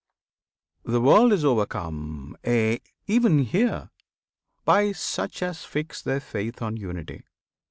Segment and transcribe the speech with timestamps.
[0.83, 2.79] The world is overcome aye!
[3.05, 3.91] even here!
[4.65, 7.21] By such as fix their faith on Unity.